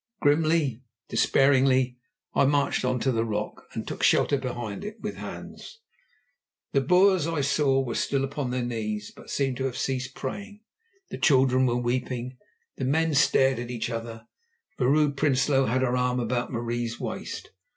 Grimly, 0.19 0.81
despairingly, 1.09 1.99
I 2.33 2.45
marched 2.45 2.83
on 2.83 2.99
to 3.01 3.11
the 3.11 3.23
rock, 3.23 3.67
and 3.73 3.87
took 3.87 4.01
shelter 4.01 4.39
behind 4.39 4.83
it 4.83 4.99
with 4.99 5.17
Hans. 5.17 5.77
The 6.71 6.81
Boers, 6.81 7.27
I 7.27 7.41
saw, 7.41 7.83
were 7.85 7.93
still 7.93 8.23
upon 8.23 8.49
their 8.49 8.63
knees, 8.63 9.11
but 9.15 9.29
seemed 9.29 9.57
to 9.57 9.65
have 9.65 9.77
ceased 9.77 10.15
praying. 10.15 10.61
The 11.11 11.19
children 11.19 11.67
were 11.67 11.77
weeping; 11.77 12.39
the 12.77 12.85
men 12.85 13.13
stared 13.13 13.59
at 13.59 13.69
each 13.69 13.91
other; 13.91 14.25
Vrouw 14.79 15.11
Prinsloo 15.11 15.65
had 15.67 15.83
her 15.83 15.95
arm 15.95 16.19
about 16.19 16.51
Marie's 16.51 16.99
waist. 16.99 17.51